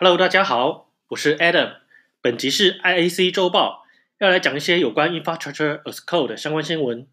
[0.00, 1.78] Hello，大家好，我是 Adam。
[2.20, 3.84] 本集是 IAC 周报，
[4.18, 7.08] 要来讲一些有关 Infrastructure as Code 的相关新闻。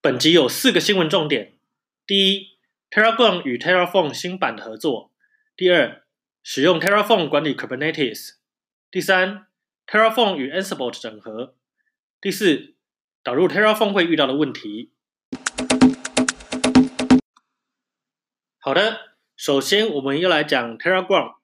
[0.00, 1.58] 本集有四个新闻重点：
[2.06, 2.56] 第一
[2.90, 5.10] ，Terragon 与 Terraform 新版的合作；
[5.54, 6.02] 第二，
[6.42, 8.36] 使用 Terraform 管理 Kubernetes；
[8.90, 9.48] 第三
[9.86, 11.52] ，Terraform 与 Ansible 的整合；
[12.18, 12.76] 第四，
[13.22, 14.94] 导入 Terraform 会遇到的问题。
[18.58, 21.39] 好的，首先我们要来讲 Terragon。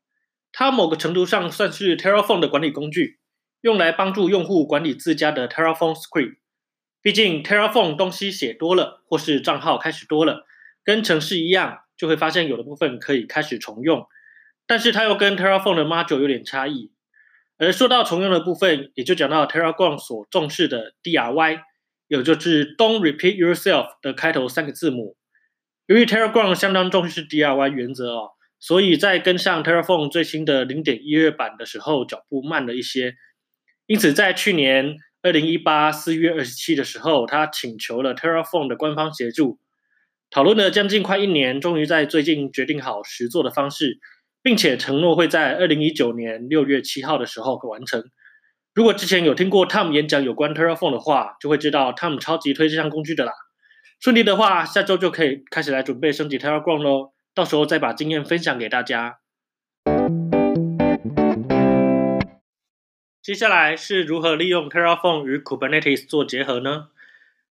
[0.58, 3.18] 它某个程度上算是 Terraform 的管理工具，
[3.60, 6.38] 用来帮助用户管理自家的 Terraform script。
[7.02, 10.46] 毕竟 Terraform 东西写多了，或是账号开始多了，
[10.82, 14.06] 跟程式一样，就会发现有的部分可以开始重用。
[14.66, 16.90] 但是它又跟 Terraform 的 module 有点差异。
[17.58, 21.60] 而说到重用的部分，也就讲到 Terragon 所重视的 DRY，
[22.08, 25.18] 也就是 Don't Repeat Yourself 的开头三个字母。
[25.84, 28.30] 由于 Terragon 相当重视 DRY 原则哦。
[28.58, 33.14] 所以在跟上 Terraform 最新的零点一二版的时候，脚步慢了一些。
[33.86, 39.58] 因此，在去年二零一八四月二十七的时候，他请求了 Terraform 的官方协助，
[40.30, 44.00] 讨论了将近快一年，终于在最近决定好实作的方式，
[44.42, 48.04] 并且承诺会在二零一九年六月七号的时候完成。
[48.74, 53.32] 如果之前有听过 Tom 演讲有关 Terraform 的话，就会知道 Tom 超级推这项工具的啦。
[54.00, 57.12] 顺利的话，下周就可以开始来准备升级 Terraform 喽。
[57.36, 59.18] 到时候再把经验分享给大家。
[63.20, 66.88] 接下来是如何利用 Terraform 与 Kubernetes 做结合呢？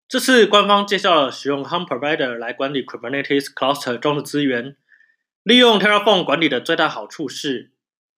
[0.07, 4.77] 这次官方介绍了使用 Helm Provider 来管理 Kubernetes Cluster 中的资源。
[5.43, 7.73] 利用 Terraform 管理的最大好处是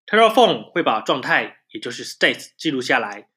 [0.06, 3.30] ，Terraform 会把状态，也就是 states 记录下来，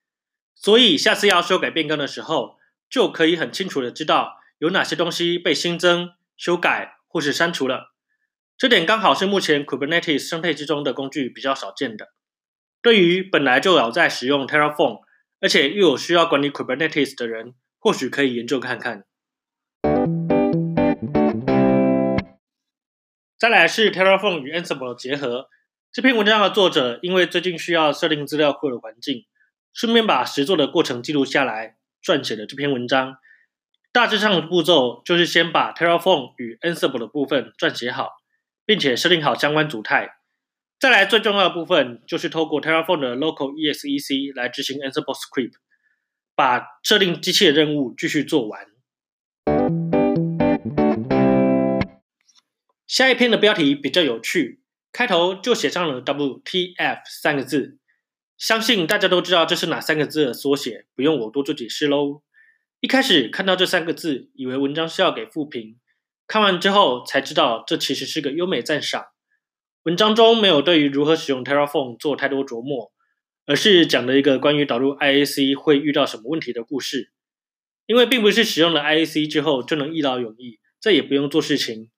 [0.54, 2.58] 所以下次要修改变更的时候，
[2.90, 7.94] 就可以很清楚的知道有哪些东西被新增、修改或是删除了。
[8.60, 12.08] 这点刚好是目前 Kubernetes 生态之中的工具比较少见的。
[12.82, 14.98] 对于本来就有在使用 Terraform，
[15.40, 19.04] 而且又有需要管理 Kubernetes 的人，或许可以研究看看。
[23.38, 25.46] 再来是 Terraform 与 Ansible 的结合。
[25.92, 29.24] 这篇文章的作者因为最近需要设定资料库的环境，
[29.72, 33.18] 顺便把实作的过程记录下来，撰写了这篇文章。
[33.92, 38.17] 大致上的步骤就是先把 Terraform 与 Ansible 的部分撰写好。
[38.68, 40.18] 并且设定好相关组态，
[40.78, 45.54] 再来最重要的部分就是透过 Terraform 的 Local exec 来执行 Ansible Script，
[46.34, 48.66] 把设定机器的任务继续做完。
[52.86, 54.60] 下一篇的标题比较有趣，
[54.92, 57.78] 开头就写上了 WTF 三个字，
[58.36, 62.22] 相信大家都知道这是哪三个字的缩写，不用我多做解释喽。
[62.80, 65.78] 一开始看到这三个字，以为文章是要给负评。
[66.28, 69.06] 看完之后才知道，这其实是个优美赞赏。
[69.84, 72.92] 文章中没有对于如何使用 Terraform 做太多琢磨，
[73.46, 77.10] 而是讲了一个关于导入 IAC 会遇到什么问题的故事。
[77.86, 81.90] 因为并不是使用了 IAC 之后就能一劳永逸，再也不用做事情。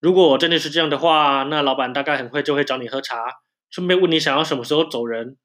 [0.00, 3.16] 如果真的是这样的话，那老板大概很快就会找你喝茶，
[3.70, 5.36] 顺便问你想要什么时候走人，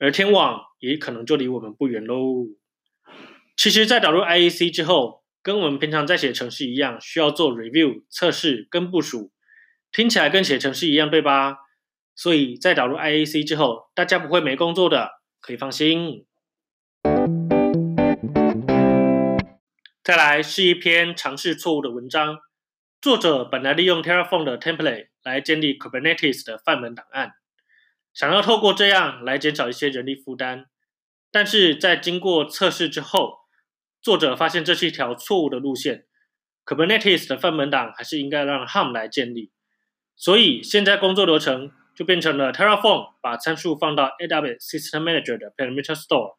[0.00, 2.48] 而天网也可能就离我们不远喽。
[3.56, 9.32] 其实，在导入 IAC 之后，跟我们平常在写程式一样，需要做 review 测试跟部署，
[9.90, 11.56] 听起来跟写程式一样，对吧？
[12.14, 15.10] 所以在导入 IAC 之后，大家不会没工作的，
[15.40, 16.26] 可以放心。
[20.04, 22.38] 再来是一篇尝试错误的文章，
[23.00, 27.32] 作者本来利用 Terraform 的 template 来建立 Kubernetes 的范本档案，
[28.12, 30.66] 想要透过这样来减少一些人力负担，
[31.30, 33.41] 但是在经过测试之后，
[34.02, 36.06] 作者发现这是一条错误的路线
[36.66, 39.52] ，Kubernetes 的范本档还是应该让 Helm 来建立，
[40.16, 46.34] 所以现在工作流程就变成了 Terraform 把参数放到 AWS System Manager 的 Parameter Store，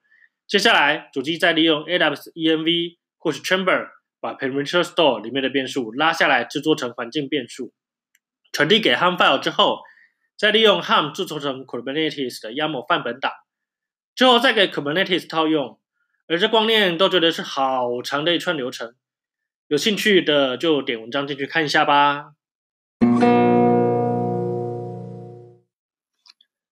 [0.45, 3.87] 接下来主机再利用 AWS ENV 或是 Chamber
[4.19, 7.73] 把 Parameter Store 里面的变数拉下来制作成环境变数，
[8.51, 9.79] 传递给 Helm file 之后，
[10.37, 13.31] 再利用 Helm 制作成 Kubernetes 的 YAML 范本档，
[14.13, 15.79] 之后再给 Kubernetes 套用。
[16.27, 18.95] 而这光链都觉得是好长的一串流程，
[19.67, 22.33] 有兴趣的就点文章进去看一下吧。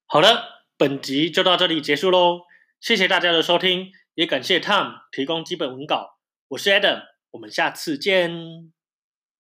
[0.05, 2.43] 好了，本集就到这里结束喽，
[2.79, 6.17] 谢谢大家的收听，也感谢 Tom 提供基本文稿。
[6.49, 8.71] 我是 Adam，我们下次见。